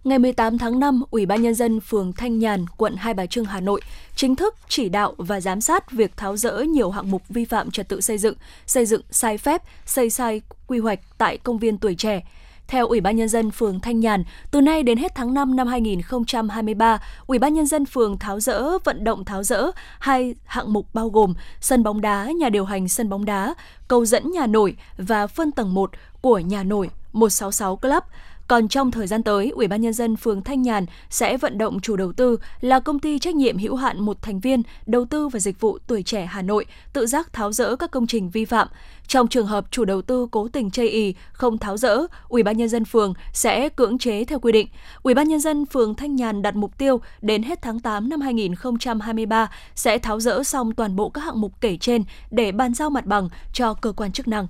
[0.06, 3.46] Ngày 18 tháng 5, Ủy ban Nhân dân phường Thanh Nhàn, quận Hai Bà Trưng,
[3.46, 3.82] Hà Nội
[4.16, 7.72] chính thức chỉ đạo và giám sát việc tháo rỡ nhiều hạng mục vi phạm
[7.72, 11.78] trật tự xây dựng, xây dựng sai phép, xây sai quy hoạch tại công viên
[11.78, 12.24] tuổi trẻ.
[12.68, 15.68] Theo Ủy ban nhân dân phường Thanh Nhàn, từ nay đến hết tháng 5 năm
[15.68, 20.88] 2023, Ủy ban nhân dân phường tháo rỡ vận động tháo rỡ hai hạng mục
[20.94, 23.54] bao gồm sân bóng đá, nhà điều hành sân bóng đá,
[23.88, 25.92] cầu dẫn nhà nổi và phân tầng 1
[26.22, 28.04] của nhà nổi 166 Club
[28.48, 31.80] còn trong thời gian tới, Ủy ban nhân dân phường Thanh Nhàn sẽ vận động
[31.80, 35.28] chủ đầu tư là công ty trách nhiệm hữu hạn một thành viên đầu tư
[35.28, 38.46] và dịch vụ tuổi trẻ Hà Nội tự giác tháo rỡ các công trình vi
[38.46, 38.68] phạm.
[39.08, 41.98] Trong trường hợp chủ đầu tư cố tình chây ì không tháo rỡ,
[42.30, 44.68] Ủy ban nhân dân phường sẽ cưỡng chế theo quy định.
[45.04, 48.22] Ủy ban nhân dân phường Thanh Nhàn đặt mục tiêu đến hết tháng 8 năm
[48.22, 52.90] 2023 sẽ tháo rỡ xong toàn bộ các hạng mục kể trên để bàn giao
[52.90, 54.48] mặt bằng cho cơ quan chức năng.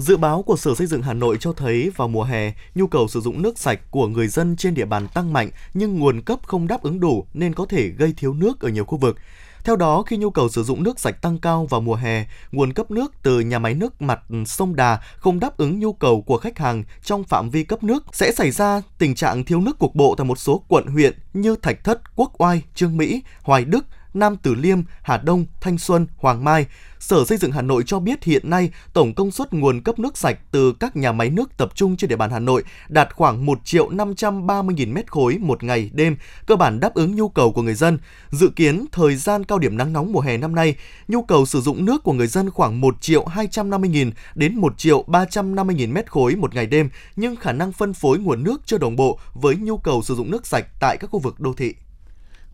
[0.00, 3.08] Dự báo của Sở Xây dựng Hà Nội cho thấy vào mùa hè, nhu cầu
[3.08, 6.38] sử dụng nước sạch của người dân trên địa bàn tăng mạnh nhưng nguồn cấp
[6.46, 9.16] không đáp ứng đủ nên có thể gây thiếu nước ở nhiều khu vực.
[9.64, 12.72] Theo đó, khi nhu cầu sử dụng nước sạch tăng cao vào mùa hè, nguồn
[12.72, 16.36] cấp nước từ nhà máy nước mặt sông Đà không đáp ứng nhu cầu của
[16.36, 19.94] khách hàng trong phạm vi cấp nước sẽ xảy ra tình trạng thiếu nước cục
[19.94, 23.86] bộ tại một số quận huyện như Thạch Thất, Quốc Oai, Trương Mỹ, Hoài Đức,
[24.14, 26.66] Nam Từ Liêm, Hà Đông, Thanh Xuân, Hoàng Mai.
[26.98, 30.16] Sở Xây dựng Hà Nội cho biết hiện nay tổng công suất nguồn cấp nước
[30.16, 33.46] sạch từ các nhà máy nước tập trung trên địa bàn Hà Nội đạt khoảng
[33.46, 37.52] 1 triệu 530 nghìn mét khối một ngày đêm, cơ bản đáp ứng nhu cầu
[37.52, 37.98] của người dân.
[38.30, 40.74] Dự kiến thời gian cao điểm nắng nóng mùa hè năm nay,
[41.08, 44.78] nhu cầu sử dụng nước của người dân khoảng 1 triệu 250 nghìn đến 1
[44.78, 48.60] triệu 350 nghìn mét khối một ngày đêm, nhưng khả năng phân phối nguồn nước
[48.66, 51.52] chưa đồng bộ với nhu cầu sử dụng nước sạch tại các khu vực đô
[51.52, 51.74] thị.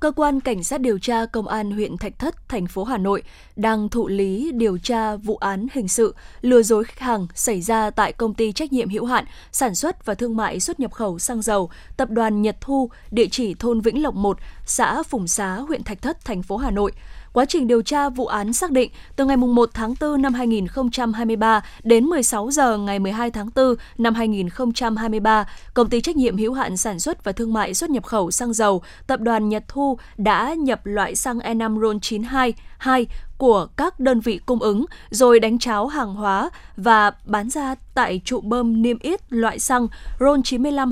[0.01, 3.23] Cơ quan Cảnh sát điều tra Công an huyện Thạch Thất, thành phố Hà Nội
[3.57, 7.91] đang thụ lý điều tra vụ án hình sự lừa dối khách hàng xảy ra
[7.91, 11.19] tại công ty trách nhiệm hữu hạn sản xuất và thương mại xuất nhập khẩu
[11.19, 15.55] xăng dầu, tập đoàn Nhật Thu, địa chỉ thôn Vĩnh Lộc 1, xã Phùng Xá,
[15.55, 16.93] huyện Thạch Thất, thành phố Hà Nội.
[17.37, 21.65] Quá trình điều tra vụ án xác định, từ ngày 1 tháng 4 năm 2023
[21.83, 25.45] đến 16 giờ ngày 12 tháng 4 năm 2023,
[25.75, 28.53] công ty trách nhiệm hữu hạn sản xuất và thương mại xuất nhập khẩu xăng
[28.53, 33.07] dầu, tập đoàn Nhật Thu đã nhập loại xăng E5 RON 92 2
[33.39, 38.21] của các đơn vị cung ứng rồi đánh cháo hàng hóa và bán ra tại
[38.25, 39.87] trụ bơm niêm yết loại xăng
[40.21, 40.91] RON 95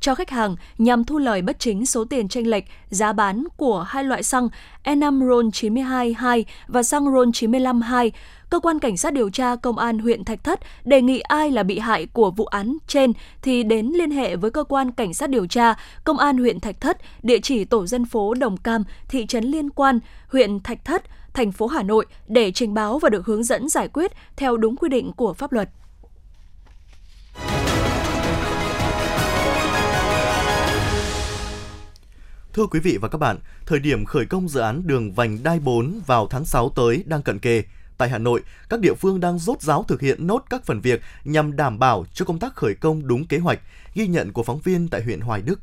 [0.00, 3.82] cho khách hàng nhằm thu lời bất chính số tiền tranh lệch giá bán của
[3.82, 4.48] hai loại xăng
[4.84, 8.12] E5 RON 92 2 và xăng RON 95 2
[8.52, 11.62] cơ quan cảnh sát điều tra công an huyện Thạch Thất đề nghị ai là
[11.62, 15.30] bị hại của vụ án trên thì đến liên hệ với cơ quan cảnh sát
[15.30, 15.74] điều tra
[16.04, 19.70] công an huyện Thạch Thất, địa chỉ tổ dân phố Đồng Cam, thị trấn Liên
[19.70, 21.02] Quan, huyện Thạch Thất,
[21.34, 24.76] thành phố Hà Nội để trình báo và được hướng dẫn giải quyết theo đúng
[24.76, 25.68] quy định của pháp luật.
[32.52, 35.60] Thưa quý vị và các bạn, thời điểm khởi công dự án đường vành đai
[35.60, 37.62] 4 vào tháng 6 tới đang cận kề.
[37.98, 41.00] Tại Hà Nội, các địa phương đang rốt ráo thực hiện nốt các phần việc
[41.24, 43.60] nhằm đảm bảo cho công tác khởi công đúng kế hoạch,
[43.94, 45.60] ghi nhận của phóng viên tại huyện Hoài Đức.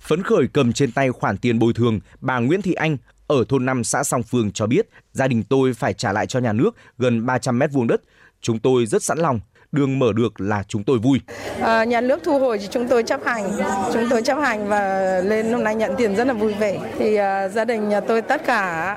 [0.00, 2.96] Phấn khởi cầm trên tay khoản tiền bồi thường, bà Nguyễn Thị Anh
[3.26, 6.40] ở thôn 5 xã Song Phương cho biết, gia đình tôi phải trả lại cho
[6.40, 8.00] nhà nước gần 300 mét vuông đất.
[8.40, 9.40] Chúng tôi rất sẵn lòng
[9.74, 11.20] đường mở được là chúng tôi vui.
[11.60, 13.50] À, nhà nước thu hồi thì chúng tôi chấp hành,
[13.92, 16.78] chúng tôi chấp hành và lên hôm nay nhận tiền rất là vui vẻ.
[16.98, 18.96] Thì à, gia đình nhà tôi tất cả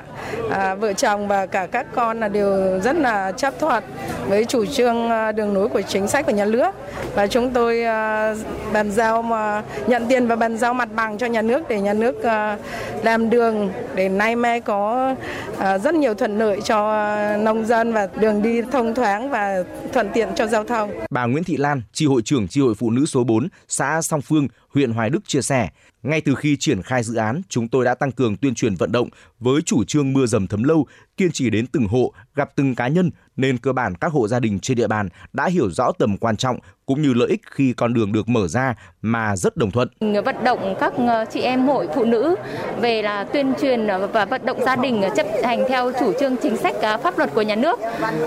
[0.50, 3.84] à, vợ chồng và cả các con là đều rất là chấp thuận
[4.28, 6.74] với chủ trương đường nối của chính sách của nhà nước
[7.14, 8.34] và chúng tôi à,
[8.72, 11.92] bàn giao mà nhận tiền và bàn giao mặt bằng cho nhà nước để nhà
[11.92, 12.56] nước à,
[13.02, 15.14] làm đường để nay mai có
[15.58, 19.62] à, rất nhiều thuận lợi cho nông dân và đường đi thông thoáng và
[19.92, 20.90] thuận tiện cho giao thông.
[21.10, 24.22] Bà Nguyễn Thị Lan, tri hội trưởng tri hội phụ nữ số 4, xã Song
[24.22, 25.68] Phương, huyện Hoài Đức chia sẻ,
[26.02, 28.92] ngay từ khi triển khai dự án, chúng tôi đã tăng cường tuyên truyền vận
[28.92, 29.08] động
[29.40, 32.88] với chủ trương mưa dầm thấm lâu, kiên trì đến từng hộ, gặp từng cá
[32.88, 36.16] nhân nên cơ bản các hộ gia đình trên địa bàn đã hiểu rõ tầm
[36.16, 39.70] quan trọng cũng như lợi ích khi con đường được mở ra mà rất đồng
[39.70, 39.88] thuận.
[40.24, 42.36] Vận động các ờ, chị em hội phụ nữ
[42.80, 46.56] về là tuyên truyền và vận động gia đình chấp hành theo chủ trương chính
[46.56, 47.80] sách ờ, pháp luật của nhà nước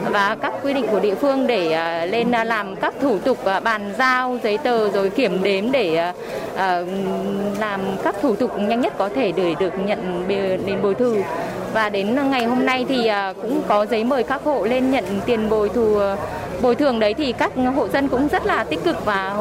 [0.09, 3.93] và các quy định của địa phương để ờ, lên làm các thủ tục bàn
[3.97, 6.13] giao giấy tờ rồi kiểm đếm để
[7.59, 11.21] làm các thủ tục nhanh nhất có thể để được nhận đền bồi thường
[11.73, 15.05] và đến ngày hôm nay thì à, cũng có giấy mời các hộ lên nhận
[15.25, 16.17] tiền bồi thường à,
[16.61, 19.35] bồi thường đấy thì các hộ dân cũng rất là tích cực và à,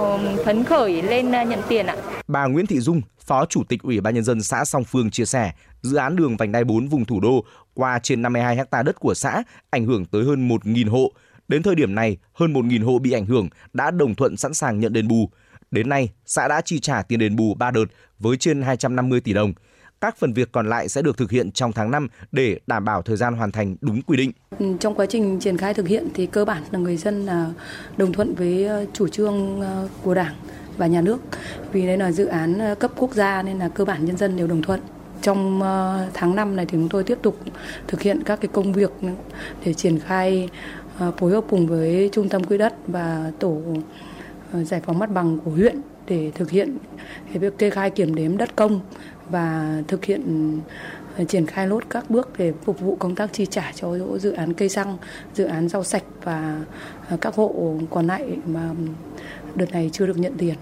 [0.45, 1.97] phấn khởi lên nhận tiền ạ.
[2.29, 5.25] Bà Nguyễn Thị Dung, Phó Chủ tịch Ủy ban nhân dân xã Song Phương chia
[5.25, 9.01] sẻ, dự án đường vành đai 4 vùng thủ đô qua trên 52 ha đất
[9.01, 11.13] của xã ảnh hưởng tới hơn 1.000 hộ.
[11.49, 14.81] Đến thời điểm này, hơn 1.000 hộ bị ảnh hưởng đã đồng thuận sẵn sàng
[14.81, 15.31] nhận đền bù.
[15.71, 17.85] Đến nay, xã đã chi trả tiền đền bù 3 đợt
[18.19, 19.53] với trên 250 tỷ đồng.
[20.01, 23.03] Các phần việc còn lại sẽ được thực hiện trong tháng 5 để đảm bảo
[23.03, 24.33] thời gian hoàn thành đúng quy định.
[24.59, 27.51] Ừ, trong quá trình triển khai thực hiện thì cơ bản là người dân là
[27.97, 30.35] đồng thuận với ờ, chủ trương ờ, của Đảng
[30.77, 31.19] và nhà nước.
[31.73, 34.37] Vì đây là dự án ờ, cấp quốc gia nên là cơ bản nhân dân
[34.37, 34.81] đều đồng thuận.
[35.23, 35.61] Trong
[36.15, 37.39] tháng 5 này thì chúng tôi tiếp tục
[37.89, 38.91] thực hiện các cái công việc
[39.65, 40.49] để triển khai
[41.19, 43.63] phối hợp cùng với Trung tâm Quỹ đất và tổ
[44.53, 46.77] giải phóng mặt bằng của huyện để thực hiện
[47.33, 48.81] việc kê khai kiểm đếm đất công
[49.31, 50.59] và thực hiện
[51.17, 54.33] ờ, triển khai lốt các bước để phục vụ công tác chi trả cho dự
[54.33, 54.97] án cây xăng,
[55.35, 56.65] dự án rau sạch và
[57.09, 58.71] ờ, các hộ còn lại mà
[59.55, 60.55] đợt này chưa được nhận tiền.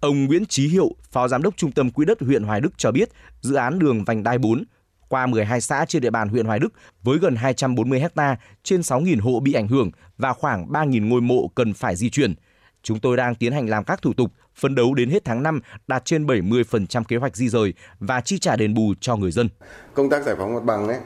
[0.00, 2.92] Ông Nguyễn Chí Hiệu, Phó Giám đốc Trung tâm Quỹ đất huyện Hoài Đức cho
[2.92, 3.08] biết,
[3.40, 4.64] dự án đường vành đai 4
[5.08, 6.68] qua 12 xã trên địa bàn huyện Hoài Đức
[7.02, 11.48] với gần 240 ha trên 6.000 hộ bị ảnh hưởng và khoảng 3.000 ngôi mộ
[11.54, 12.34] cần phải di chuyển.
[12.82, 15.60] Chúng tôi đang tiến hành làm các thủ tục, phấn đấu đến hết tháng 5
[15.86, 19.48] đạt trên 70% kế hoạch di rời và chi trả đền bù cho người dân.
[19.94, 20.98] Công tác giải phóng mặt bằng ấy,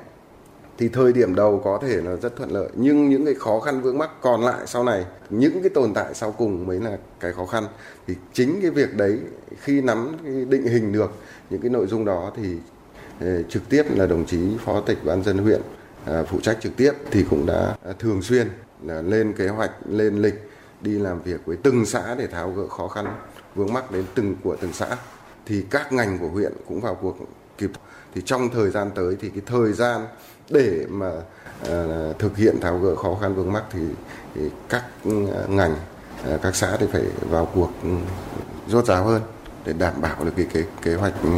[0.79, 3.81] thì thời điểm đầu có thể là rất thuận lợi, nhưng những cái khó khăn
[3.81, 7.33] vướng mắc còn lại sau này, những cái tồn tại sau cùng mới là cái
[7.33, 7.65] khó khăn
[8.07, 9.19] thì chính cái việc đấy,
[9.61, 11.13] khi nắm cái định hình được
[11.51, 12.57] những cái nội dung đó thì
[13.21, 15.61] ờ, trực tiếp là đồng chí phó tịch ban dân huyện
[16.05, 18.49] ờ, phụ trách trực tiếp thì cũng đã thường xuyên
[18.83, 20.35] là lên kế hoạch, lên lịch
[20.81, 23.07] đi làm việc với từng xã để tháo gỡ khó khăn
[23.57, 24.97] vướng mắc đến từng của từng xã
[25.47, 27.17] thì các ngành của huyện cũng vào cuộc
[27.59, 27.71] kịp
[28.15, 30.07] thì trong thời gian tới thì cái thời gian
[30.51, 31.11] để mà
[31.63, 33.81] uh, thực hiện tháo gỡ khó khăn vướng mắc thì,
[34.35, 35.73] thì các ừ, ngành
[36.35, 37.89] uh, các xã thì phải vào cuộc ừ,
[38.69, 39.23] rốt ráo hơn
[39.65, 41.29] để đảm bảo được cái kế, kế hoạch ừ,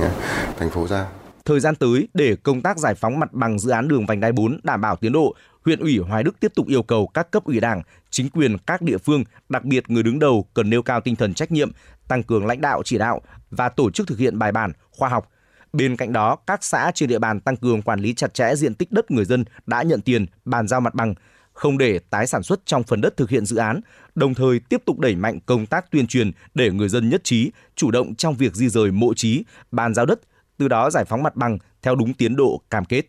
[0.58, 1.06] thành phố giao.
[1.44, 4.32] Thời gian tới để công tác giải phóng mặt bằng dự án đường vành đai
[4.32, 7.44] 4 đảm bảo tiến độ, huyện ủy Hoài Đức tiếp tục yêu cầu các cấp
[7.44, 11.00] ủy Đảng, chính quyền các địa phương, đặc biệt người đứng đầu cần nêu cao
[11.00, 11.70] tinh thần trách nhiệm,
[12.08, 15.28] tăng cường lãnh đạo chỉ đạo và tổ chức thực hiện bài bản, khoa học,
[15.72, 18.74] Bên cạnh đó, các xã trên địa bàn tăng cường quản lý chặt chẽ diện
[18.74, 21.14] tích đất người dân đã nhận tiền, bàn giao mặt bằng,
[21.52, 23.80] không để tái sản xuất trong phần đất thực hiện dự án,
[24.14, 27.50] đồng thời tiếp tục đẩy mạnh công tác tuyên truyền để người dân nhất trí,
[27.74, 30.20] chủ động trong việc di rời mộ trí, bàn giao đất,
[30.58, 33.02] từ đó giải phóng mặt bằng theo đúng tiến độ cam kết.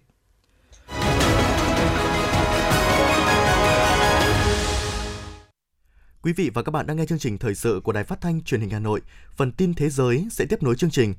[6.24, 8.42] Quý vị và các bạn đang nghe chương trình thời sự của Đài Phát thanh
[8.42, 9.02] Truyền hình Hà Nội.
[9.36, 11.14] Phần tin thế giới sẽ tiếp nối chương trình.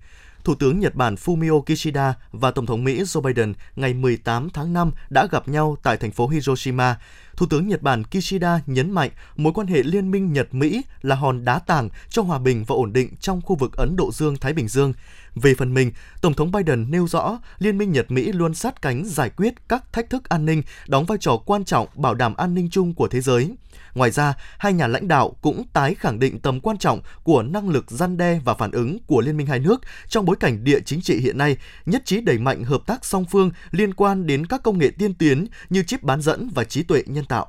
[0.45, 4.73] Thủ tướng Nhật Bản Fumio Kishida và Tổng thống Mỹ Joe Biden ngày 18 tháng
[4.73, 6.97] 5 đã gặp nhau tại thành phố Hiroshima.
[7.41, 11.45] Thủ tướng Nhật Bản Kishida nhấn mạnh mối quan hệ liên minh Nhật-Mỹ là hòn
[11.45, 14.69] đá tảng cho hòa bình và ổn định trong khu vực Ấn Độ Dương-Thái Bình
[14.69, 14.93] Dương.
[15.35, 19.31] Về phần mình, Tổng thống Biden nêu rõ Liên minh Nhật-Mỹ luôn sát cánh giải
[19.31, 22.71] quyết các thách thức an ninh, đóng vai trò quan trọng bảo đảm an ninh
[22.71, 23.51] chung của thế giới.
[23.95, 27.69] Ngoài ra, hai nhà lãnh đạo cũng tái khẳng định tầm quan trọng của năng
[27.69, 30.81] lực gian đe và phản ứng của liên minh hai nước trong bối cảnh địa
[30.81, 34.47] chính trị hiện nay, nhất trí đẩy mạnh hợp tác song phương liên quan đến
[34.47, 37.47] các công nghệ tiên tiến như chip bán dẫn và trí tuệ nhân tạo.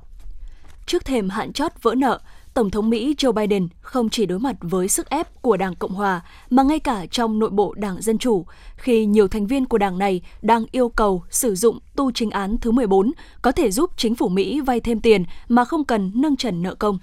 [0.86, 2.20] Trước thềm hạn chót vỡ nợ,
[2.54, 5.94] Tổng thống Mỹ Joe Biden không chỉ đối mặt với sức ép của Đảng Cộng
[5.94, 9.78] Hòa mà ngay cả trong nội bộ Đảng Dân Chủ, khi nhiều thành viên của
[9.78, 13.91] đảng này đang yêu cầu sử dụng tu chính án thứ 14 có thể giúp
[13.98, 17.00] chính phủ Mỹ vay thêm tiền mà không cần nâng trần nợ công.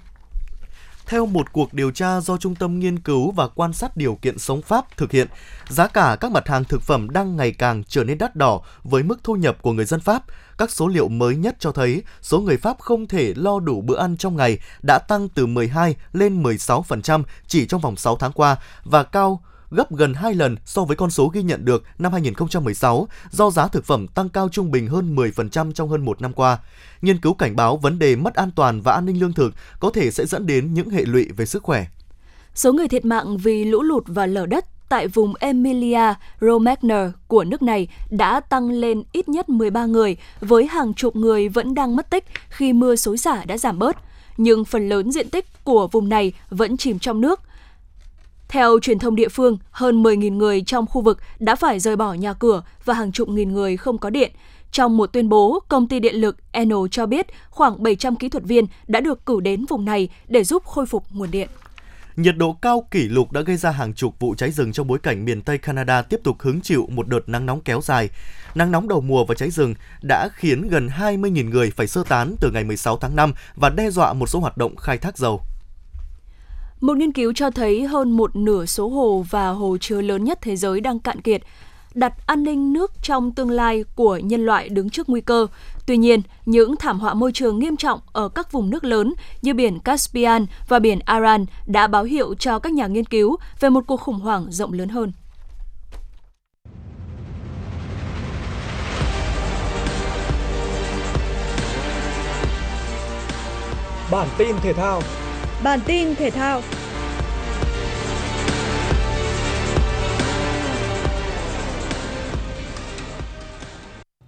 [1.09, 4.37] Theo một cuộc điều tra do Trung tâm Nghiên cứu và Quan sát Điều kiện
[4.37, 5.27] Sống Pháp thực hiện,
[5.69, 9.03] giá cả các mặt hàng thực phẩm đang ngày càng trở nên đắt đỏ với
[9.03, 10.23] mức thu nhập của người dân Pháp.
[10.57, 13.97] Các số liệu mới nhất cho thấy số người Pháp không thể lo đủ bữa
[13.97, 18.55] ăn trong ngày đã tăng từ 12 lên 16% chỉ trong vòng 6 tháng qua
[18.83, 19.41] và cao
[19.71, 23.67] gấp gần 2 lần so với con số ghi nhận được năm 2016 do giá
[23.67, 26.59] thực phẩm tăng cao trung bình hơn 10% trong hơn một năm qua.
[27.01, 29.91] Nghiên cứu cảnh báo vấn đề mất an toàn và an ninh lương thực có
[29.91, 31.85] thể sẽ dẫn đến những hệ lụy về sức khỏe.
[32.55, 37.43] Số người thiệt mạng vì lũ lụt và lở đất tại vùng Emilia Romagna của
[37.43, 41.95] nước này đã tăng lên ít nhất 13 người, với hàng chục người vẫn đang
[41.95, 43.97] mất tích khi mưa xối xả đã giảm bớt.
[44.37, 47.41] Nhưng phần lớn diện tích của vùng này vẫn chìm trong nước,
[48.49, 52.13] theo truyền thông địa phương, hơn 10.000 người trong khu vực đã phải rời bỏ
[52.13, 54.31] nhà cửa và hàng chục nghìn người không có điện.
[54.71, 58.43] Trong một tuyên bố, công ty điện lực Enel cho biết khoảng 700 kỹ thuật
[58.43, 61.49] viên đã được cử đến vùng này để giúp khôi phục nguồn điện.
[62.15, 64.99] Nhiệt độ cao kỷ lục đã gây ra hàng chục vụ cháy rừng trong bối
[64.99, 68.09] cảnh miền Tây Canada tiếp tục hứng chịu một đợt nắng nóng kéo dài.
[68.55, 72.35] Nắng nóng đầu mùa và cháy rừng đã khiến gần 20.000 người phải sơ tán
[72.39, 75.41] từ ngày 16 tháng 5 và đe dọa một số hoạt động khai thác dầu.
[76.81, 80.39] Một nghiên cứu cho thấy hơn một nửa số hồ và hồ chứa lớn nhất
[80.41, 81.41] thế giới đang cạn kiệt,
[81.93, 85.47] đặt an ninh nước trong tương lai của nhân loại đứng trước nguy cơ.
[85.85, 89.53] Tuy nhiên, những thảm họa môi trường nghiêm trọng ở các vùng nước lớn như
[89.53, 93.83] biển Caspian và biển Aran đã báo hiệu cho các nhà nghiên cứu về một
[93.87, 95.11] cuộc khủng hoảng rộng lớn hơn.
[104.11, 105.01] Bản tin thể thao
[105.63, 106.61] Bản tin thể thao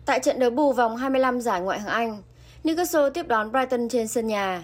[0.06, 2.18] Tại trận đấu bù vòng 25 giải Ngoại hạng Anh,
[2.64, 4.64] Newcastle tiếp đón Brighton trên sân nhà.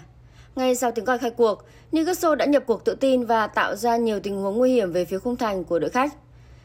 [0.55, 3.97] Ngay sau tiếng còi khai cuộc, Newcastle đã nhập cuộc tự tin và tạo ra
[3.97, 6.13] nhiều tình huống nguy hiểm về phía khung thành của đội khách.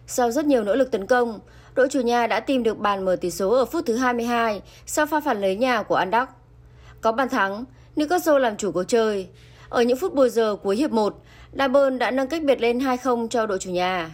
[0.06, 1.40] Sau rất nhiều nỗ lực tấn công,
[1.74, 5.06] đội chủ nhà đã tìm được bàn mở tỷ số ở phút thứ 22 sau
[5.06, 6.32] pha phản lưới nhà của Andock.
[7.00, 7.64] Có bàn thắng,
[7.96, 9.28] Newcastle làm chủ cuộc chơi.
[9.72, 11.14] Ở những phút bồi giờ cuối hiệp 1,
[11.58, 14.10] Daburn đã nâng cách biệt lên 2-0 cho đội chủ nhà.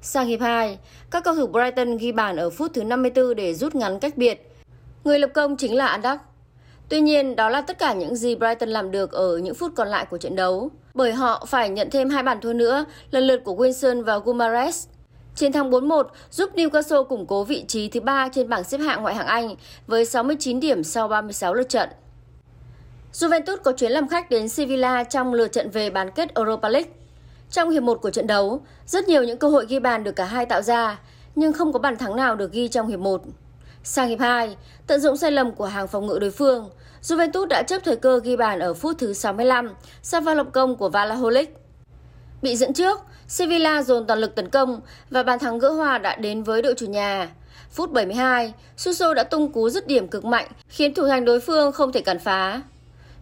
[0.00, 0.78] Sang hiệp 2,
[1.10, 4.52] các cầu thủ Brighton ghi bàn ở phút thứ 54 để rút ngắn cách biệt.
[5.04, 6.20] Người lập công chính là Andak.
[6.88, 9.88] Tuy nhiên, đó là tất cả những gì Brighton làm được ở những phút còn
[9.88, 13.40] lại của trận đấu, bởi họ phải nhận thêm hai bàn thua nữa, lần lượt
[13.44, 14.86] của Wilson và Gumares.
[15.34, 19.02] Chiến thắng 4-1 giúp Newcastle củng cố vị trí thứ ba trên bảng xếp hạng
[19.02, 19.56] ngoại hạng Anh
[19.86, 21.88] với 69 điểm sau 36 lượt trận.
[23.20, 26.90] Juventus có chuyến làm khách đến Sevilla trong lượt trận về bán kết Europa League.
[27.50, 30.24] Trong hiệp 1 của trận đấu, rất nhiều những cơ hội ghi bàn được cả
[30.24, 30.98] hai tạo ra,
[31.34, 33.22] nhưng không có bàn thắng nào được ghi trong hiệp 1.
[33.82, 36.70] Sang hiệp 2, tận dụng sai lầm của hàng phòng ngự đối phương,
[37.02, 39.70] Juventus đã chấp thời cơ ghi bàn ở phút thứ 65
[40.02, 41.56] sau pha lập công của Vlahovic.
[42.42, 46.16] Bị dẫn trước, Sevilla dồn toàn lực tấn công và bàn thắng gỡ hòa đã
[46.16, 47.30] đến với đội chủ nhà.
[47.70, 51.72] Phút 72, Suso đã tung cú dứt điểm cực mạnh khiến thủ thành đối phương
[51.72, 52.62] không thể cản phá.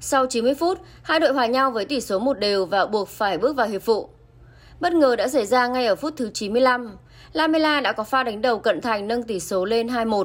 [0.07, 3.39] Sau 90 phút, hai đội hòa nhau với tỷ số một đều và buộc phải
[3.39, 4.09] bước vào hiệp phụ.
[4.81, 6.97] Bất ngờ đã xảy ra ngay ở phút thứ 95.
[7.33, 10.25] Lamela đã có pha đánh đầu cận thành nâng tỷ số lên 2-1.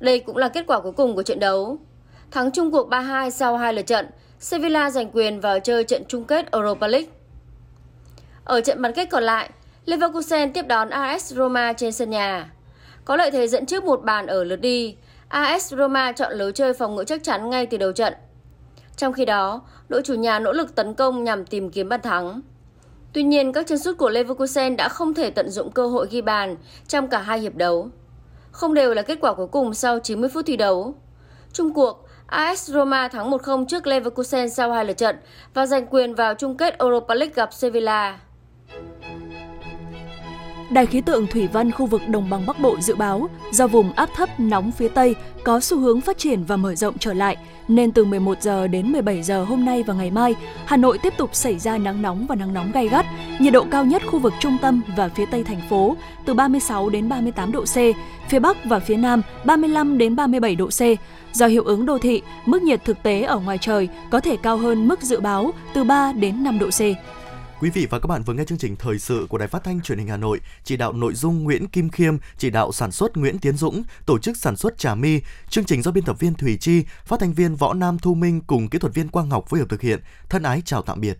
[0.00, 1.78] Đây cũng là kết quả cuối cùng của trận đấu.
[2.30, 4.06] Thắng chung cuộc 3-2 sau hai lượt trận,
[4.40, 7.08] Sevilla giành quyền vào chơi trận chung kết Europa League.
[8.44, 9.50] Ở trận bán kết còn lại,
[9.84, 12.50] Leverkusen tiếp đón AS Roma trên sân nhà.
[13.04, 14.96] Có lợi thế dẫn trước một bàn ở lượt đi,
[15.28, 18.14] AS Roma chọn lối chơi phòng ngự chắc chắn ngay từ đầu trận.
[18.96, 22.40] Trong khi đó, đội chủ nhà nỗ lực tấn công nhằm tìm kiếm bàn thắng.
[23.12, 26.20] Tuy nhiên, các chân sút của Leverkusen đã không thể tận dụng cơ hội ghi
[26.20, 26.56] bàn
[26.88, 27.88] trong cả hai hiệp đấu.
[28.50, 30.94] Không đều là kết quả cuối cùng sau 90 phút thi đấu.
[31.52, 35.16] Trung cuộc, AS Roma thắng 1-0 trước Leverkusen sau hai lượt trận
[35.54, 38.20] và giành quyền vào chung kết Europa League gặp Sevilla.
[40.72, 43.92] Đài khí tượng thủy văn khu vực đồng bằng Bắc Bộ dự báo do vùng
[43.92, 47.36] áp thấp nóng phía Tây có xu hướng phát triển và mở rộng trở lại,
[47.68, 50.34] nên từ 11 giờ đến 17 giờ hôm nay và ngày mai,
[50.66, 53.06] Hà Nội tiếp tục xảy ra nắng nóng và nắng nóng gay gắt.
[53.40, 56.88] Nhiệt độ cao nhất khu vực trung tâm và phía Tây thành phố từ 36
[56.88, 57.76] đến 38 độ C,
[58.28, 60.80] phía Bắc và phía Nam 35 đến 37 độ C.
[61.32, 64.56] Do hiệu ứng đô thị, mức nhiệt thực tế ở ngoài trời có thể cao
[64.56, 66.80] hơn mức dự báo từ 3 đến 5 độ C.
[67.62, 69.80] Quý vị và các bạn vừa nghe chương trình thời sự của Đài Phát thanh
[69.80, 73.16] Truyền hình Hà Nội, chỉ đạo nội dung Nguyễn Kim Khiêm, chỉ đạo sản xuất
[73.16, 76.34] Nguyễn Tiến Dũng, tổ chức sản xuất Trà Mi, chương trình do biên tập viên
[76.34, 79.44] Thủy Chi, phát thanh viên Võ Nam Thu Minh cùng kỹ thuật viên Quang Ngọc
[79.48, 80.00] phối hợp thực hiện.
[80.28, 81.18] Thân ái chào tạm biệt.